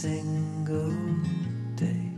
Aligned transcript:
Single 0.00 0.96
day. 1.76 2.08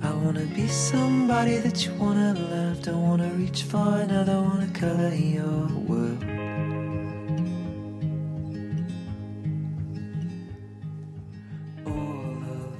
I 0.00 0.10
wanna 0.22 0.46
be 0.56 0.66
somebody 0.68 1.58
that 1.58 1.84
you 1.84 1.92
wanna 2.00 2.32
love. 2.32 2.80
Don't 2.80 3.02
wanna 3.06 3.30
reach 3.36 3.64
for 3.64 3.88
another, 4.06 4.40
wanna 4.40 4.70
color 4.72 5.14
your 5.14 5.68
world. 5.86 6.24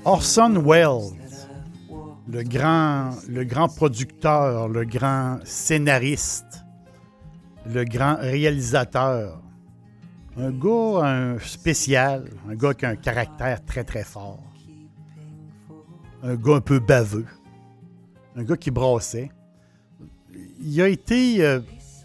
Orson 0.07 0.55
Welles, 0.65 1.12
le 2.29 2.42
grand, 2.45 3.11
le 3.29 3.45
grand 3.45 3.69
producteur, 3.69 4.69
le 4.69 4.86
grand 4.86 5.39
scénariste, 5.45 6.64
le 7.67 7.84
grand 7.84 8.17
réalisateur. 8.17 9.42
Un 10.36 10.50
gars 10.50 11.05
un 11.05 11.38
spécial, 11.38 12.30
un 12.48 12.55
gars 12.55 12.72
qui 12.72 12.86
a 12.86 12.91
un 12.91 12.97
caractère 12.97 13.62
très 13.66 13.84
très 13.84 14.02
fort. 14.02 14.42
Un 16.22 16.36
gars 16.36 16.56
un 16.56 16.61
peu 16.62 16.78
baveux. 16.78 17.27
Un 18.34 18.42
gars 18.42 18.56
qui 18.56 18.70
brassait. 18.70 19.30
Il 20.61 20.80
a 20.80 20.89
été, 20.89 21.44
euh, 21.44 21.61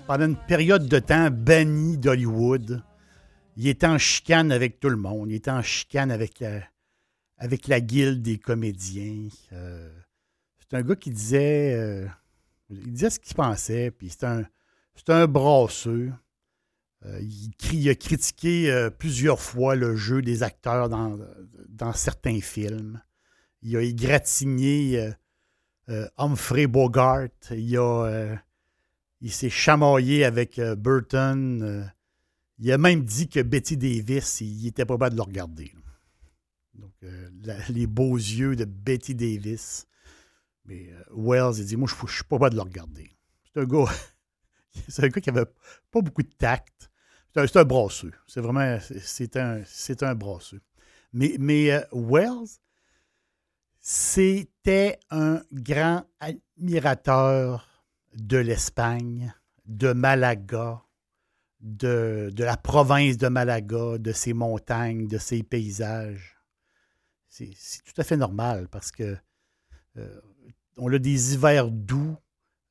pendant 0.08 0.26
une 0.26 0.36
période 0.36 0.90
de 0.90 1.00
temps, 1.00 1.32
banni 1.32 1.98
d'Hollywood. 1.98 2.84
Il 3.56 3.68
était 3.68 3.88
en 3.88 3.98
chicane 3.98 4.52
avec 4.52 4.82
tout 4.82 4.90
le 4.90 4.98
monde. 4.98 5.30
Il 5.30 5.36
était 5.36 5.52
en 5.52 5.62
chicane 5.62 6.12
avec 6.12 6.42
la, 6.42 6.60
avec 7.38 7.70
la 7.70 7.80
guilde 7.80 8.22
des 8.22 8.38
comédiens. 8.38 9.30
Euh, 9.54 9.90
c'est 10.60 10.76
un 10.76 10.82
gars 10.82 10.98
qui 10.98 11.12
disait, 11.12 11.76
euh, 11.76 12.06
il 12.70 12.92
disait 12.92 13.10
ce 13.10 13.20
qu'il 13.20 13.36
pensait, 13.36 13.90
puis 13.92 14.10
c'est 14.10 14.26
un, 14.26 14.44
c'est 14.96 15.12
un 15.12 15.28
brasseux. 15.28 16.12
Euh, 17.06 17.22
il, 17.72 17.90
a 17.90 17.96
critiqué 17.96 18.90
plusieurs 18.98 19.40
fois 19.40 19.76
le 19.76 19.96
jeu 19.96 20.22
des 20.22 20.44
acteurs 20.44 20.90
dans, 20.90 21.94
certains 21.94 22.42
films. 22.42 23.02
Il 23.62 23.78
a 23.78 23.82
égratigné 23.82 25.12
Humphrey 26.18 26.68
Bogart. 26.68 27.30
Il, 27.52 29.32
s'est 29.32 29.50
chamaillé 29.50 30.26
avec 30.26 30.60
Burton. 30.60 31.92
il 32.58 32.72
a 32.72 32.78
même 32.78 33.04
dit 33.04 33.30
que 33.30 33.42
Betty 33.42 33.78
Davis, 33.78 34.42
il 34.42 34.68
était 34.68 34.86
pas 34.86 34.98
bas 34.98 35.10
de 35.10 35.16
le 35.16 35.22
regarder. 35.22 35.72
Donc, 36.78 36.94
euh, 37.04 37.30
les 37.70 37.88
beaux 37.88 38.16
yeux 38.16 38.56
de 38.56 38.66
Betty 38.66 39.16
Davis. 39.16 39.88
Mais 40.66 40.90
euh, 40.90 41.04
Wells, 41.12 41.60
il 41.60 41.66
dit 41.66 41.76
Moi, 41.76 41.88
je 41.90 42.02
ne 42.02 42.10
suis 42.10 42.24
pas 42.24 42.40
pas 42.40 42.50
de 42.50 42.56
le 42.56 42.62
regarder. 42.62 43.10
C'est 43.44 43.62
un 43.62 43.66
gars. 43.66 43.92
c'est 44.88 45.04
un 45.04 45.08
gars 45.08 45.22
qui 45.22 45.30
avait 45.30 45.46
pas 45.92 46.02
beaucoup 46.02 46.24
de 46.24 46.34
tact. 46.38 46.90
C'est 47.34 47.58
un, 47.58 47.66
brasseux. 47.66 48.14
C'est 48.26 48.42
vraiment. 48.42 48.80
C'est 48.80 49.38
un, 49.38 49.62
un 50.02 50.16
brasseux. 50.16 50.62
Mais, 51.14 51.36
mais 51.40 51.72
euh, 51.72 51.82
Wells, 51.92 52.58
c'était 53.80 55.00
un 55.12 55.42
grand 55.52 56.04
admirateur 56.20 57.86
de 58.16 58.38
l'Espagne, 58.38 59.34
de 59.66 59.94
Malaga, 59.94 60.82
de, 61.60 62.32
de 62.34 62.44
la 62.44 62.58
province 62.58 63.18
de 63.18 63.28
Malaga, 63.28 64.00
de 64.00 64.12
ses 64.12 64.34
montagnes, 64.34 65.08
de 65.08 65.20
ses 65.20 65.44
paysages 65.44 66.38
c'est 67.30 67.84
tout 67.84 68.00
à 68.00 68.04
fait 68.04 68.18
normal 68.18 68.68
parce 68.70 68.92
que 68.92 69.18
euh, 69.98 70.22
on 70.78 70.92
a 70.92 71.00
des 71.00 71.34
hivers 71.34 71.70
doux, 71.70 72.16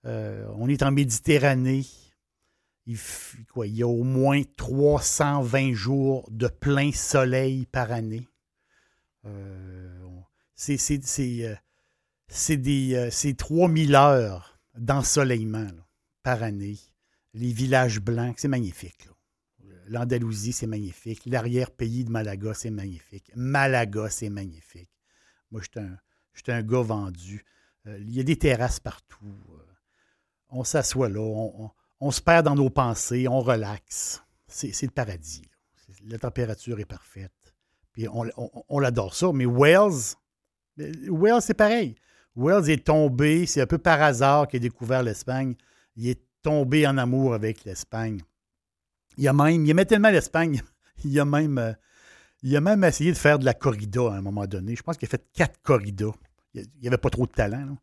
euh, 0.04 0.46
on 0.56 0.68
est 0.68 0.82
en 0.82 0.92
Méditerranée. 0.92 1.84
Il, 2.86 2.98
y 3.56 3.82
a 3.82 3.88
au 3.88 4.04
moins 4.04 4.42
320 4.56 5.72
jours 5.72 6.28
de 6.30 6.46
plein 6.46 6.92
soleil 6.92 7.66
par 7.66 7.90
année. 7.90 8.28
Euh, 9.24 9.98
c'est 10.54 11.00
des 12.56 13.34
3000 13.36 13.94
heures 13.96 14.60
d'ensoleillement 14.76 15.66
par 16.22 16.44
année. 16.44 16.78
Les 17.34 17.52
villages 17.52 18.00
blancs, 18.00 18.36
c'est 18.38 18.48
magnifique 18.48 19.08
l'Andalousie, 19.88 20.52
c'est 20.52 20.66
magnifique. 20.66 21.22
L'arrière-pays 21.26 22.04
de 22.04 22.10
Malaga, 22.10 22.54
c'est 22.54 22.70
magnifique. 22.70 23.30
Malaga, 23.34 24.08
c'est 24.10 24.30
magnifique. 24.30 24.90
Moi, 25.50 25.62
je 25.62 26.42
suis 26.42 26.52
un, 26.52 26.62
gars 26.62 26.82
vendu. 26.82 27.44
Euh, 27.86 27.98
il 28.00 28.14
y 28.14 28.20
a 28.20 28.22
des 28.22 28.36
terrasses 28.36 28.80
partout. 28.80 29.24
Euh, 29.24 29.65
on 30.50 30.64
s'assoit 30.64 31.08
là, 31.08 31.20
on, 32.00 32.10
se 32.10 32.20
perd 32.20 32.44
dans 32.44 32.54
nos 32.54 32.70
pensées, 32.70 33.28
on 33.28 33.40
relaxe. 33.40 34.22
C'est 34.46 34.82
le 34.82 34.90
paradis. 34.90 35.42
La 36.06 36.18
température 36.18 36.78
est 36.78 36.84
parfaite. 36.84 37.32
Puis 37.92 38.06
on, 38.08 38.82
adore 38.82 39.14
ça. 39.14 39.32
Mais 39.32 39.46
Wales, 39.46 40.14
Wales, 41.08 41.42
c'est 41.42 41.54
pareil. 41.54 41.96
Wales 42.34 42.68
est 42.68 42.86
tombé, 42.86 43.46
c'est 43.46 43.62
un 43.62 43.66
peu 43.66 43.78
par 43.78 44.02
hasard 44.02 44.46
qu'il 44.46 44.58
a 44.58 44.60
découvert 44.60 45.02
l'Espagne. 45.02 45.54
Il 45.96 46.08
est 46.08 46.22
tombé 46.42 46.86
en 46.86 46.98
amour 46.98 47.34
avec 47.34 47.64
l'Espagne. 47.64 48.20
Il 49.16 49.26
a 49.26 49.32
même, 49.32 49.64
il 49.64 49.70
aimait 49.70 49.86
tellement 49.86 50.10
l'Espagne, 50.10 50.62
il 51.04 51.18
a 51.18 51.24
même, 51.24 51.56
euh, 51.56 51.72
il 52.42 52.54
a 52.54 52.60
même 52.60 52.84
essayé 52.84 53.10
de 53.10 53.16
faire 53.16 53.38
de 53.38 53.46
la 53.46 53.54
corrida 53.54 54.02
à 54.02 54.16
un 54.16 54.20
moment 54.20 54.46
donné. 54.46 54.76
Je 54.76 54.82
pense 54.82 54.98
qu'il 54.98 55.08
a 55.08 55.10
fait 55.10 55.26
quatre 55.32 55.58
corridas. 55.62 56.12
Il 56.52 56.66
n'y 56.80 56.88
avait 56.88 56.98
pas 56.98 57.10
trop 57.10 57.26
de 57.26 57.32
talent. 57.32 57.78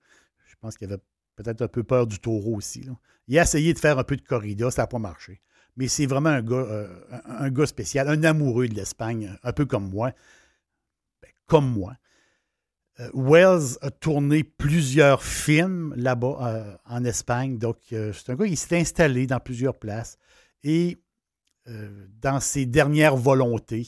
Je 0.46 0.56
pense 0.62 0.78
qu'il 0.78 0.88
avait 0.88 1.02
peut-être 1.36 1.62
un 1.62 1.68
peu 1.68 1.84
peur 1.84 2.08
du 2.08 2.20
taureau 2.20 2.56
aussi. 2.56 2.86
Il 3.28 3.40
a 3.40 3.44
essayé 3.44 3.74
de 3.74 3.80
faire 3.80 4.00
un 4.00 4.04
peu 4.04 4.16
de 4.16 4.22
corrida, 4.22 4.72
ça 4.72 4.84
n'a 4.84 4.88
pas 4.88 5.00
marché. 5.00 5.42
Mais 5.76 5.88
c'est 5.88 6.06
vraiment 6.06 6.30
un 6.30 6.42
gars, 6.42 6.56
euh, 6.56 6.88
un, 7.26 7.50
gars 7.50 7.66
spécial, 7.66 8.08
un 8.08 8.24
amoureux 8.24 8.68
de 8.68 8.76
l'Espagne, 8.76 9.36
un 9.42 9.54
peu 9.54 9.66
comme 9.66 9.90
moi. 9.90 10.12
Ben, 11.22 11.32
comme 11.48 11.72
moi. 11.72 11.96
Euh, 13.00 13.10
Wells 13.16 13.78
a 13.82 13.90
tourné 13.90 14.44
plusieurs 14.44 15.24
films 15.24 15.94
là-bas 15.98 16.80
en 16.86 17.04
Espagne. 17.06 17.58
Donc, 17.58 17.78
c'est 17.90 18.30
un 18.30 18.36
gars 18.36 18.48
qui 18.48 18.56
s'est 18.56 18.80
installé 18.80 19.26
dans 19.26 19.40
plusieurs 19.40 19.80
places. 19.80 20.18
Et 20.64 20.98
euh, 21.70 22.08
dans 22.22 22.42
ses 22.42 22.66
dernières 22.66 23.16
volontés, 23.16 23.88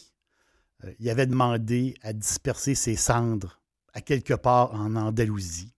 euh, 0.85 0.94
il 1.00 1.09
avait 1.09 1.25
demandé 1.25 1.95
à 2.01 2.13
disperser 2.13 2.73
ses 2.73 2.95
cendres 2.95 3.61
à 3.94 4.00
quelque 4.00 4.34
part 4.34 4.73
en 4.73 4.95
Andalousie. 4.95 5.74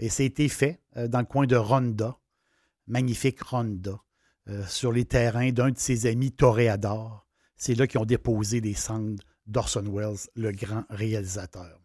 Et 0.00 0.08
ça 0.08 0.24
a 0.24 0.26
été 0.26 0.48
fait 0.48 0.82
euh, 0.96 1.06
dans 1.06 1.20
le 1.20 1.26
coin 1.26 1.46
de 1.46 1.56
Ronda, 1.56 2.18
magnifique 2.88 3.40
Ronda, 3.42 4.00
sur 4.66 4.90
les 4.90 5.04
terrains 5.04 5.52
d'un 5.52 5.70
de 5.70 5.78
ses 5.78 6.06
amis 6.06 6.32
toréadors. 6.32 7.24
C'est 7.56 7.76
là 7.76 7.86
qu'ils 7.86 8.00
ont 8.00 8.04
déposé 8.04 8.60
les 8.60 8.74
cendres 8.74 9.22
d'Orson 9.46 9.84
Welles, 9.84 10.28
le 10.34 10.50
grand 10.50 10.84
réalisateur. 10.90 11.80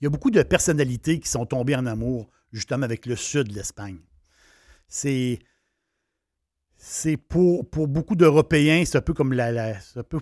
Il 0.00 0.04
y 0.04 0.06
a 0.06 0.10
beaucoup 0.10 0.30
de 0.30 0.42
personnalités 0.42 1.20
qui 1.20 1.28
sont 1.28 1.44
tombées 1.44 1.76
en 1.76 1.84
amour 1.84 2.30
justement 2.50 2.84
avec 2.84 3.04
le 3.04 3.14
sud 3.14 3.48
de 3.48 3.54
l'Espagne. 3.54 4.00
C'est 4.88 5.40
c'est 6.82 7.18
pour, 7.18 7.64
beaucoup 7.64 8.16
d'Européens, 8.16 8.84
c'est 8.86 8.96
un 8.96 9.02
peu 9.02 9.12
comme 9.12 9.34
la, 9.34 9.76
un 9.96 10.02
peu 10.02 10.20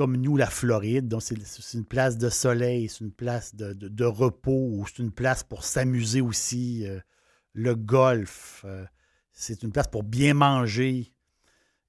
comme 0.00 0.16
nous, 0.16 0.38
la 0.38 0.46
Floride. 0.46 1.08
Donc, 1.08 1.20
c'est 1.20 1.74
une 1.74 1.84
place 1.84 2.16
de 2.16 2.30
soleil, 2.30 2.88
c'est 2.88 3.04
une 3.04 3.12
place 3.12 3.54
de, 3.54 4.04
repos, 4.06 4.82
c'est 4.86 5.02
une 5.02 5.10
place 5.10 5.42
pour 5.42 5.62
s'amuser 5.62 6.22
aussi. 6.22 6.86
Euh, 6.86 7.00
le 7.52 7.74
golf, 7.74 8.64
euh, 8.64 8.86
c'est 9.30 9.62
une 9.62 9.70
place 9.70 9.88
pour 9.88 10.02
bien 10.02 10.32
manger. 10.32 11.12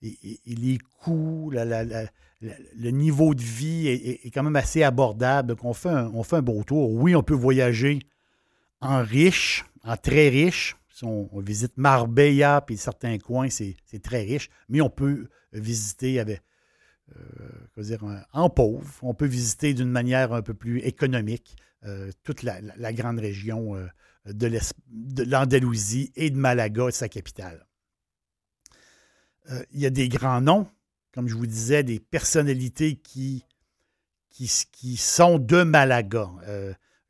Et, 0.02 0.42
les 0.46 0.78
coûts, 0.78 1.54
le 1.54 2.90
niveau 2.90 3.34
de 3.34 3.42
vie 3.42 3.88
est, 3.88 4.30
quand 4.32 4.44
même 4.44 4.58
assez 4.58 4.84
abordable. 4.84 5.48
Donc, 5.48 5.64
on 5.64 5.74
fait, 5.74 5.88
on 6.14 6.24
fait 6.24 6.36
un 6.36 6.42
beau 6.42 6.62
tour. 6.66 6.92
Oui, 6.92 7.16
on 7.16 7.24
peut 7.24 7.34
voyager 7.34 8.00
en 8.82 9.02
riche, 9.04 9.64
en 9.86 9.96
très 9.96 10.28
riche, 10.28 10.76
on, 11.02 11.30
visite 11.40 11.78
Marbella, 11.78 12.60
puis 12.60 12.76
certains 12.76 13.20
coins, 13.20 13.48
c'est 13.50 13.78
très 14.04 14.24
riche, 14.24 14.50
mais 14.68 14.82
on 14.82 14.90
peut 14.90 15.30
visiter 15.54 16.20
avec, 16.20 16.42
dire, 17.78 18.04
en 18.34 18.50
pauvre. 18.50 18.90
On 19.02 19.14
peut 19.14 19.26
visiter 19.26 19.74
d'une 19.74 19.90
manière 19.90 20.34
un 20.34 20.42
peu 20.42 20.54
plus 20.54 20.80
économique 20.80 21.56
toute 22.24 22.44
la, 22.44 22.94
grande 22.94 23.20
région 23.20 23.76
de 24.26 25.24
l'Andalousie 25.24 26.12
et 26.16 26.30
de 26.30 26.38
Malaga, 26.38 26.92
sa 26.92 27.10
capitale. 27.10 27.66
il 29.72 29.80
y 29.80 29.86
a 29.86 29.90
des 29.90 30.10
grands 30.10 30.42
noms, 30.42 30.68
comme 31.14 31.28
je 31.28 31.36
vous 31.36 31.48
disais, 31.48 31.84
des 31.84 32.00
personnalités 32.00 32.96
qui, 32.96 33.46
qui, 34.30 34.98
sont 34.98 35.40
de 35.40 35.64
Malaga. 35.64 36.30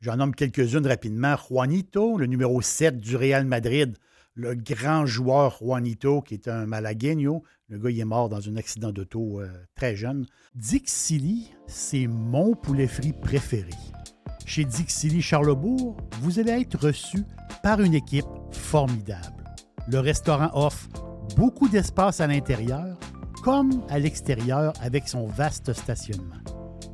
J'en 0.01 0.17
nomme 0.17 0.33
quelques-unes 0.33 0.87
rapidement. 0.87 1.35
Juanito, 1.37 2.17
le 2.17 2.25
numéro 2.25 2.61
7 2.61 2.97
du 2.97 3.15
Real 3.15 3.45
Madrid, 3.45 3.97
le 4.33 4.55
grand 4.55 5.05
joueur 5.05 5.57
Juanito, 5.61 6.21
qui 6.21 6.33
est 6.35 6.47
un 6.47 6.65
malagueño. 6.65 7.43
Le 7.67 7.77
gars, 7.77 7.89
est 7.89 8.05
mort 8.05 8.29
dans 8.29 8.47
un 8.49 8.55
accident 8.55 8.91
d'auto 8.91 9.39
euh, 9.39 9.47
très 9.75 9.95
jeune. 9.95 10.25
Dixili, 10.55 11.51
c'est 11.67 12.07
mon 12.07 12.55
poulet 12.55 12.87
frit 12.87 13.13
préféré. 13.13 13.71
Chez 14.45 14.65
Dixili 14.65 15.21
Charlebourg, 15.21 15.97
vous 16.21 16.39
allez 16.39 16.51
être 16.51 16.87
reçu 16.87 17.23
par 17.63 17.81
une 17.81 17.93
équipe 17.93 18.25
formidable. 18.51 19.43
Le 19.87 19.99
restaurant 19.99 20.49
offre 20.53 20.89
beaucoup 21.35 21.69
d'espace 21.69 22.19
à 22.19 22.27
l'intérieur 22.27 22.97
comme 23.43 23.83
à 23.89 23.99
l'extérieur 23.99 24.73
avec 24.81 25.07
son 25.07 25.25
vaste 25.25 25.73
stationnement. 25.73 26.35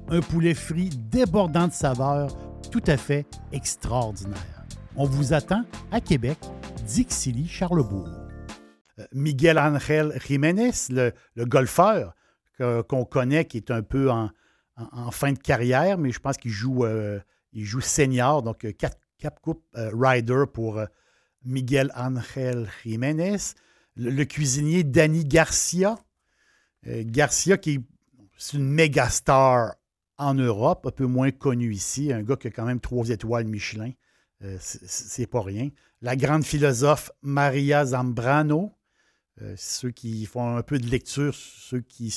Un 0.09 0.21
poulet 0.21 0.53
frit 0.53 0.89
débordant 0.89 1.67
de 1.67 1.73
saveurs 1.73 2.37
tout 2.71 2.83
à 2.87 2.97
fait 2.97 3.25
extraordinaire. 3.51 4.65
On 4.95 5.05
vous 5.05 5.33
attend 5.33 5.63
à 5.91 6.01
Québec, 6.01 6.37
Dixilly, 6.87 7.49
Charlebourg. 7.49 8.07
Euh, 8.97 9.05
Miguel 9.11 9.57
Ángel 9.57 10.17
Jiménez, 10.25 10.71
le, 10.89 11.11
golfeur 11.45 12.15
qu'on 12.87 13.05
connaît, 13.05 13.45
qui 13.45 13.57
est 13.57 13.69
un 13.69 13.83
peu 13.83 14.09
en, 14.09 14.31
fin 15.11 15.33
de 15.33 15.37
carrière, 15.37 15.97
mais 15.97 16.11
je 16.11 16.19
pense 16.19 16.37
qu'il 16.37 16.49
joue, 16.51 16.85
euh, 16.85 17.19
senior, 17.81 18.41
donc 18.41 18.65
euh, 18.65 18.71
quatre 18.71 18.97
Cap 19.19 19.39
Coupe 19.41 19.65
Rider 19.73 20.43
pour 20.53 20.79
Miguel 21.43 21.91
Ángel 21.95 22.69
Jiménez. 22.83 23.37
Le, 23.95 24.23
cuisinier 24.25 24.83
Danny 24.83 25.25
Garcia. 25.25 25.97
Garcia, 26.85 27.57
qui 27.57 27.71
est 27.71 28.53
une 28.53 28.69
méga 28.69 29.09
star 29.09 29.73
en 30.17 30.35
Europe, 30.35 30.85
un 30.85 30.91
peu 30.91 31.07
moins 31.07 31.31
connu 31.31 31.73
ici, 31.73 32.13
un 32.13 32.21
gars 32.21 32.35
qui 32.35 32.47
a 32.47 32.51
quand 32.51 32.65
même 32.65 32.79
trois 32.79 33.09
étoiles 33.09 33.47
Michelin. 33.47 33.91
Euh, 34.43 34.57
c'est 34.61 35.27
pas 35.27 35.41
rien. 35.41 35.69
La 36.01 36.15
grande 36.15 36.45
philosophe 36.45 37.11
Maria 37.21 37.85
Zambrano, 37.85 38.71
euh, 39.41 39.55
ceux 39.57 39.89
qui 39.89 40.25
font 40.25 40.57
un 40.57 40.61
peu 40.61 40.77
de 40.77 40.87
lecture, 40.87 41.33
ceux 41.33 41.81
qui 41.81 42.15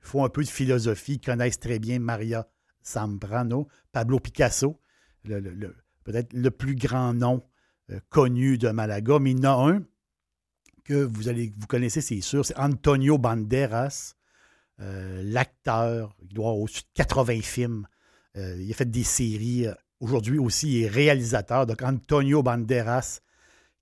font 0.00 0.24
un 0.24 0.28
peu 0.28 0.42
de 0.42 0.48
philosophie 0.48 1.20
connaissent 1.20 1.60
très 1.60 1.78
bien 1.78 2.00
Maria 2.00 2.48
Zambrano. 2.84 3.68
Pablo 3.92 4.18
Picasso, 4.18 4.80
peut-être 5.24 6.32
le 6.32 6.50
plus 6.50 6.74
grand 6.74 7.14
nom 7.14 7.44
euh, 7.90 8.00
connu 8.08 8.58
de 8.58 8.70
Malaga, 8.70 9.18
mais 9.20 9.32
il 9.32 9.42
y 9.42 9.46
en 9.46 9.68
un 9.68 9.82
que 10.82 11.04
vous, 11.04 11.66
connaissez, 11.68 12.00
c'est 12.00 12.20
sûr, 12.20 12.44
c'est 12.44 12.58
Antonio 12.58 13.16
Banderas. 13.18 14.14
L'acteur, 14.78 16.16
il 16.22 16.28
doit 16.28 16.46
avoir 16.46 16.62
au-dessus 16.62 16.82
de 16.82 16.88
80 16.94 17.42
films. 17.42 17.86
Il 18.34 18.68
a 18.70 18.74
fait 18.74 18.90
des 18.90 19.04
séries. 19.04 19.66
Euh, 20.00 20.04
aujourd'hui 20.04 20.38
aussi, 20.38 20.78
il 20.78 20.84
est 20.84 20.88
réalisateur. 20.88 21.66
Donc, 21.66 21.82
Antonio 21.82 22.42
Banderas, 22.42 23.20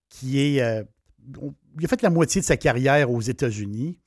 qui 0.09 0.39
est. 0.39 0.85
il 1.79 1.85
a 1.85 1.89
fait 1.89 2.03
la 2.03 2.11
moitié 2.11 2.41
de 2.41 2.47
sa 2.47 2.57
carrière 2.57 3.11
aux 3.11 3.21
États-Unis, 3.21 3.99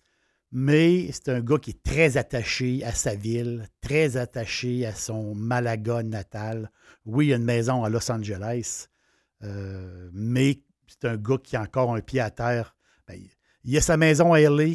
mais 0.52 1.12
c'est 1.12 1.30
un 1.30 1.42
gars 1.42 1.58
qui 1.58 1.72
est 1.72 1.84
très 1.84 2.18
attaché 2.18 2.84
à 2.84 2.94
sa 2.94 3.16
ville, 3.16 3.68
très 3.82 4.18
attaché 4.18 4.86
à 4.86 4.94
son 4.94 5.36
Malaga 5.36 6.04
natal. 6.04 6.72
Oui, 7.06 7.28
il 7.28 7.34
a 7.34 7.36
une 7.38 7.44
maison 7.44 7.84
à 7.84 7.90
Los 7.90 8.12
Angeles, 8.12 8.88
mais 9.42 10.62
c'est 10.88 11.08
un 11.08 11.18
gars 11.18 11.38
qui 11.42 11.56
a 11.56 11.62
encore 11.62 11.96
un 11.96 12.02
pied 12.02 12.20
à 12.20 12.32
terre. 12.32 12.76
Ben, 13.08 13.20
il 13.64 13.78
a 13.78 13.82
sa 13.82 13.98
maison 13.98 14.34
à 14.34 14.42
LA, 14.42 14.74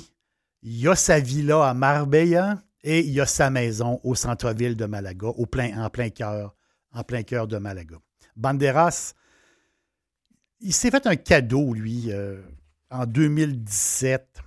il 0.63 0.89
a 0.89 0.95
sa 0.95 1.21
villa 1.21 1.69
à 1.69 1.75
Marbella 1.75 2.63
et 2.83 3.01
il 3.01 3.21
a 3.21 3.27
sa 3.27 3.51
maison 3.51 4.01
au 4.05 4.15
centre-ville 4.15 4.77
de 4.77 4.87
Malaga, 4.87 5.29
en 5.29 5.47
plein 5.91 6.11
cœur, 6.11 6.55
en 6.97 7.05
plein 7.05 7.23
cœur 7.23 7.47
de 7.47 7.59
Malaga. 7.59 7.99
Banderas, 8.37 9.15
il 10.61 10.73
s'est 10.73 10.91
fait 10.91 11.07
un 11.07 11.17
cadeau, 11.17 11.75
lui, 11.75 12.11
euh, 12.11 12.43
en 12.91 13.05
2017. 13.05 14.41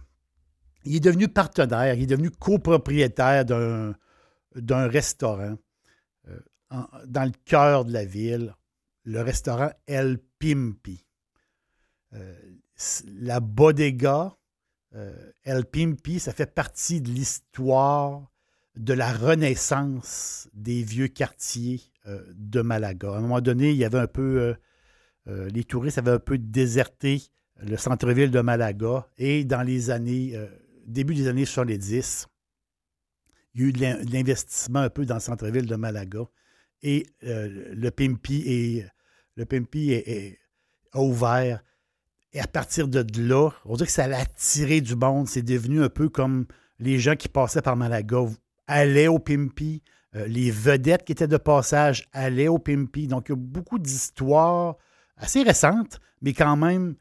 Il 0.86 0.96
est 0.96 1.00
devenu 1.00 1.28
partenaire, 1.28 1.94
il 1.94 2.04
est 2.04 2.08
devenu 2.08 2.32
copropriétaire 2.32 3.46
d'un, 3.46 3.96
restaurant 4.88 5.58
euh, 6.28 6.40
dans 7.06 7.26
le 7.26 7.34
cœur 7.46 7.86
de 7.86 7.94
la 7.94 8.06
ville, 8.06 8.56
le 9.04 9.22
restaurant 9.22 9.70
El 9.86 10.18
Pimpi. 10.40 11.06
Euh, 12.14 12.36
la 13.20 13.40
bodega 13.40 14.36
El 15.44 15.66
Pimpi, 15.66 16.20
ça 16.20 16.34
fait 16.34 16.52
partie 16.52 17.02
de 17.02 17.10
l'histoire 17.12 18.32
de 18.76 18.94
la 18.94 19.14
renaissance 19.14 20.50
des 20.54 20.82
vieux 20.82 21.10
quartiers 21.10 21.89
de 22.06 22.62
Malaga. 22.62 23.14
À 23.14 23.18
un 23.18 23.22
moment 23.22 23.42
donné, 23.42 23.72
il 23.72 23.78
y 23.78 23.86
avait 23.86 24.00
un 24.00 24.08
peu. 24.08 24.56
Euh, 25.28 25.50
les 25.50 25.64
touristes 25.64 25.98
avaient 25.98 26.12
un 26.12 26.20
peu 26.20 26.38
déserté 26.38 27.22
le 27.62 27.78
centre-ville 27.78 28.32
de 28.32 28.42
Malaga 28.42 29.08
et 29.18 29.44
dans 29.44 29.62
les 29.62 29.90
années. 29.90 30.34
début 30.88 31.14
des 31.14 31.28
années 31.28 31.46
70, 31.46 32.28
il 33.54 33.62
y 33.62 33.64
a 33.64 33.68
eu 33.68 33.74
de 33.74 34.12
l'investissement 34.12 34.80
un 34.80 34.90
peu 34.90 35.06
dans 35.06 35.16
le 35.16 35.20
centre-ville 35.20 35.68
de 35.68 35.76
Malaga 35.76 36.22
et 36.82 37.06
le 37.22 37.90
Pimpi, 37.90 38.44
est, 38.48 38.88
le 39.36 39.46
Pimpi 39.46 39.94
a 40.94 41.02
ouvert 41.02 41.62
et 42.34 42.40
à 42.40 42.48
partir 42.48 42.88
de 42.88 43.04
là, 43.22 43.50
on 43.66 43.76
dirait 43.76 43.88
que 43.88 43.92
ça 43.92 44.06
a 44.06 44.22
attiré 44.22 44.82
du 44.82 44.96
monde. 44.96 45.28
C'est 45.28 45.42
devenu 45.42 45.82
un 45.82 45.90
peu 45.90 46.10
comme 46.10 46.46
les 46.78 47.00
gens 47.00 47.16
qui 47.16 47.28
passaient 47.28 47.62
par 47.62 47.76
Malaga 47.76 48.26
allaient 48.68 49.08
au 49.08 49.20
Pimpi. 49.20 49.82
Euh, 50.16 50.26
les 50.28 50.50
vedettes 50.50 51.04
qui 51.04 51.12
étaient 51.12 51.28
de 51.28 51.38
passage 51.38 52.08
allaient 52.14 52.48
au 52.48 52.58
Pimpi. 52.58 53.08
Donc, 53.08 53.30
il 53.30 53.32
y 53.32 53.34
a 53.34 53.38
beaucoup 53.38 53.78
d'histoires 53.78 54.76
assez 55.18 55.44
récentes, 55.44 56.00
mais 56.22 56.34
quand 56.34 56.58
même, 56.58 56.96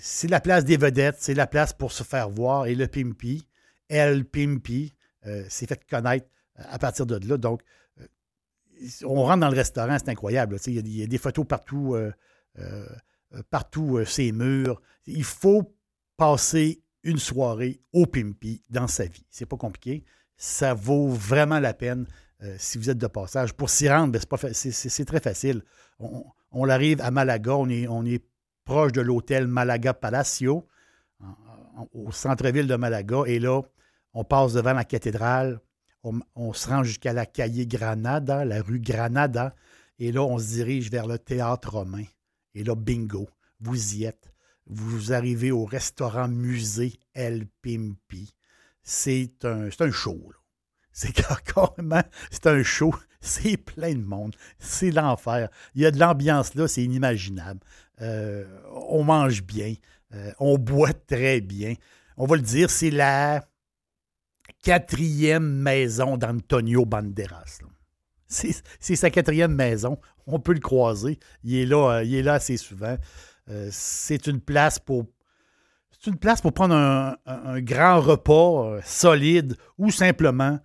c'est 0.00 0.28
la 0.28 0.40
place 0.40 0.64
des 0.64 0.76
vedettes, 0.76 1.16
c'est 1.18 1.34
la 1.34 1.46
place 1.46 1.72
pour 1.72 1.92
se 1.92 2.02
faire 2.02 2.28
voir. 2.28 2.66
Et 2.66 2.74
le 2.74 2.88
Pimpi, 2.88 3.48
El 3.88 4.26
Pimpi, 4.26 4.94
euh, 5.26 5.44
s'est 5.48 5.66
fait 5.66 5.82
connaître 5.88 6.26
euh, 6.58 6.64
à 6.68 6.78
partir 6.78 7.06
de 7.06 7.16
là. 7.26 7.38
Donc, 7.38 7.62
on 9.04 9.22
rentre 9.22 9.40
dans 9.40 9.48
le 9.48 9.56
restaurant, 9.56 9.96
c'est 9.98 10.10
incroyable. 10.10 10.58
Il 10.66 10.86
y, 10.94 11.02
a 11.02 11.06
des 11.06 11.18
photos 11.18 11.46
partout 11.46 11.96
partout 13.48 14.04
ces 14.04 14.32
murs. 14.32 14.82
Il 15.06 15.24
faut 15.24 15.74
passer 16.18 16.82
une 17.02 17.18
soirée 17.18 17.80
au 17.94 18.04
Pimpi 18.04 18.62
dans 18.68 18.86
sa 18.86 19.06
vie. 19.06 19.24
C'est 19.30 19.46
pas 19.46 19.56
compliqué. 19.56 20.04
Ça 20.36 20.74
vaut 20.74 21.08
vraiment 21.08 21.58
la 21.58 21.72
peine 21.72 22.06
euh, 22.42 22.56
si 22.58 22.78
vous 22.78 22.90
êtes 22.90 22.98
de 22.98 23.06
passage. 23.06 23.54
Pour 23.54 23.70
s'y 23.70 23.88
rendre, 23.88 24.12
ben, 24.12 24.52
c'est 24.52 25.04
très 25.04 25.20
facile. 25.20 25.62
On, 25.98 26.68
arrive 26.68 27.00
à 27.00 27.10
Malaga, 27.10 27.54
on 27.56 27.68
est, 27.68 27.86
on 27.88 28.04
est 28.04 28.22
proche 28.64 28.92
de 28.92 29.00
l'hôtel 29.00 29.46
Malaga 29.46 29.94
Palacio, 29.94 30.66
au 31.92 32.12
centre-ville 32.12 32.66
de 32.66 32.76
Malaga, 32.76 33.22
et 33.26 33.38
là, 33.38 33.62
on 34.12 34.24
passe 34.24 34.54
devant 34.54 34.72
la 34.72 34.84
cathédrale, 34.84 35.60
on, 36.34 36.52
se 36.52 36.68
rend 36.68 36.84
jusqu'à 36.84 37.12
la 37.12 37.26
Calle 37.26 37.66
Granada, 37.66 38.44
la 38.44 38.62
rue 38.62 38.80
Granada, 38.80 39.54
et 39.98 40.12
là, 40.12 40.22
on 40.22 40.38
se 40.38 40.46
dirige 40.46 40.90
vers 40.90 41.06
le 41.06 41.18
théâtre 41.18 41.72
romain. 41.72 42.04
Et 42.54 42.62
là, 42.64 42.74
bingo, 42.74 43.28
vous 43.60 43.94
y 43.94 44.04
êtes. 44.04 44.32
Vous 44.66 45.12
arrivez 45.12 45.50
au 45.50 45.64
restaurant 45.64 46.28
musée 46.28 46.98
El 47.14 47.46
Pimpi. 47.62 48.34
C'est 48.82 49.44
un, 49.44 49.68
un 49.78 49.90
show. 49.90 50.32
C'est 50.96 51.12
carrément, 51.54 52.02
c'est 52.30 52.46
un 52.46 52.62
show. 52.62 52.94
C'est 53.20 53.56
plein 53.56 53.92
de 53.92 54.04
monde. 54.04 54.36
C'est 54.58 54.92
l'enfer. 54.92 55.48
Il 55.74 55.82
y 55.82 55.86
a 55.86 55.90
de 55.90 55.98
l'ambiance 55.98 56.54
là, 56.54 56.68
c'est 56.68 56.84
inimaginable. 56.84 57.58
Euh, 58.00 58.44
on 58.88 59.02
mange 59.02 59.42
bien. 59.42 59.74
Euh, 60.14 60.30
on 60.38 60.58
boit 60.58 60.92
très 60.92 61.40
bien. 61.40 61.74
On 62.16 62.26
va 62.26 62.36
le 62.36 62.42
dire, 62.42 62.70
c'est 62.70 62.90
la 62.90 63.44
quatrième 64.62 65.44
maison 65.44 66.16
d'Antonio 66.16 66.84
Banderas. 66.84 67.58
C'est 68.28 68.96
sa 68.96 69.10
quatrième 69.10 69.54
maison. 69.54 69.98
On 70.28 70.38
peut 70.38 70.54
le 70.54 70.60
croiser. 70.60 71.18
Il 71.42 71.56
est 71.56 71.66
là, 71.66 71.96
euh, 71.96 72.04
il 72.04 72.14
est 72.14 72.22
là 72.22 72.34
assez 72.34 72.56
souvent. 72.56 72.96
C'est 73.70 74.28
une 74.28 74.40
place 74.40 74.78
pour. 74.78 75.04
C'est 75.90 76.10
une 76.10 76.18
place 76.18 76.40
pour 76.40 76.52
prendre 76.52 76.74
un, 76.76 77.60
grand 77.60 78.00
repas 78.00 78.80
solide 78.84 79.56
ou 79.78 79.90
simplement 79.90 80.60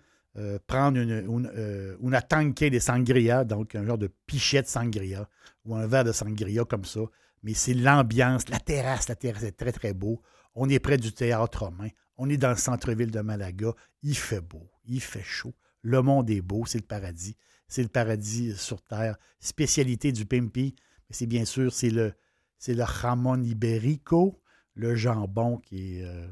prendre 0.65 0.97
une, 0.97 1.11
une, 1.11 2.21
tanke 2.27 2.63
de 2.63 2.79
sangria, 2.79 3.43
donc 3.43 3.75
un 3.75 3.85
genre 3.85 3.97
de 3.97 4.07
pichet 4.25 4.61
de 4.61 4.67
sangria 4.67 5.27
ou 5.65 5.75
un 5.75 5.87
verre 5.87 6.05
de 6.05 6.11
sangria 6.11 6.63
comme 6.65 6.85
ça. 6.85 7.01
Mais 7.43 7.53
c'est 7.53 7.73
l'ambiance, 7.73 8.49
la 8.49 8.59
terrasse, 8.59 9.09
la 9.09 9.15
terrasse 9.15 9.43
est 9.43 9.57
très 9.57 9.71
très 9.71 9.93
beau. 9.93 10.21
On 10.53 10.69
est 10.69 10.79
près 10.79 10.97
du 10.97 11.11
théâtre 11.11 11.65
romain. 11.65 11.89
On 12.17 12.29
est 12.29 12.37
dans 12.37 12.51
le 12.51 12.55
centre-ville 12.55 13.11
de 13.11 13.21
Malaga. 13.21 13.73
Il 14.03 14.15
fait 14.15 14.41
beau. 14.41 14.69
il 14.85 15.01
fait 15.01 15.23
chaud. 15.23 15.53
Le 15.81 16.01
monde 16.01 16.29
est 16.29 16.41
beau, 16.41 16.65
c'est 16.65 16.77
le 16.77 16.85
paradis. 16.85 17.35
C'est 17.67 17.81
le 17.81 17.89
paradis 17.89 18.55
sur 18.55 18.81
terre. 18.81 19.17
Spécialité 19.39 20.11
du 20.11 20.25
Pimpi, 20.25 20.75
c'est 21.09 21.25
bien 21.25 21.45
sûr, 21.45 21.73
c'est 21.73 21.89
le, 21.89 22.13
c'est 22.57 22.73
le 22.73 22.85
jamon 22.85 23.41
iberico, 23.41 24.41
le 24.75 24.95
jambon 24.95 25.57
qui 25.57 25.99
est. 25.99 26.05
Euh, 26.05 26.27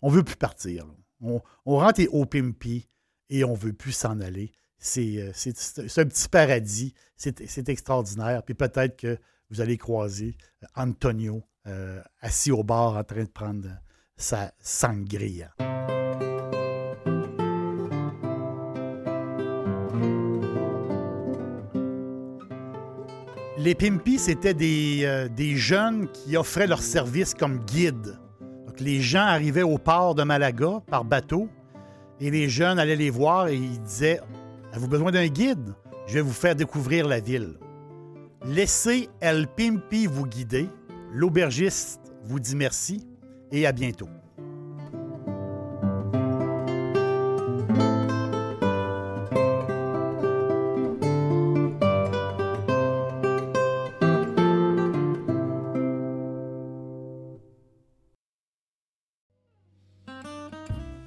on 0.00 0.08
veut 0.08 0.22
plus 0.22 0.36
partir. 0.36 0.86
On, 1.20 1.40
rentre 1.64 2.02
au 2.10 2.26
Pimpi 2.26 2.88
et 3.30 3.44
on 3.44 3.52
ne 3.52 3.58
veut 3.58 3.72
plus 3.72 3.92
s'en 3.92 4.20
aller. 4.20 4.52
Euh, 4.98 5.30
c'est, 5.34 5.98
un 5.98 6.06
petit 6.06 6.28
paradis. 6.28 6.94
C'est, 7.16 7.68
extraordinaire. 7.68 8.42
Puis 8.42 8.54
peut-être 8.54 8.96
que 8.96 9.18
vous 9.50 9.60
allez 9.60 9.78
croiser 9.78 10.36
Antonio 10.74 11.42
assis 12.20 12.52
au 12.52 12.62
bar 12.62 12.96
en 12.96 13.02
train 13.02 13.24
de 13.24 13.28
prendre 13.28 13.68
sa 14.16 14.52
sangria. 14.60 15.52
Les 23.66 23.74
Pimpis, 23.74 24.18
c'était 24.20 24.54
euh, 25.04 25.28
des, 25.28 25.56
jeunes 25.56 26.08
qui 26.12 26.36
offraient 26.36 26.66
leurs 26.66 26.82
services 26.82 27.34
comme 27.34 27.64
guides. 27.64 28.16
Les 28.78 29.00
gens 29.00 29.22
arrivaient 29.22 29.62
au 29.62 29.78
port 29.78 30.14
de 30.14 30.22
Malaga 30.22 30.82
par 30.86 31.04
bateau 31.04 31.48
et 32.20 32.30
les 32.30 32.48
jeunes 32.48 32.78
allaient 32.78 32.96
les 32.96 33.10
voir 33.10 33.48
et 33.48 33.56
ils 33.56 33.82
disaient 33.82 34.20
Avez-vous 34.72 34.88
besoin 34.88 35.10
d'un 35.10 35.26
guide? 35.28 35.74
Je 36.06 36.14
vais 36.14 36.20
vous 36.20 36.32
faire 36.32 36.54
découvrir 36.54 37.08
la 37.08 37.20
ville. 37.20 37.54
Laissez 38.44 39.08
El 39.20 39.48
Pimpi 39.48 40.06
vous 40.06 40.26
guider. 40.26 40.68
L'aubergiste 41.12 42.12
vous 42.24 42.38
dit 42.38 42.54
merci 42.54 43.06
et 43.50 43.66
à 43.66 43.72
bientôt. 43.72 44.08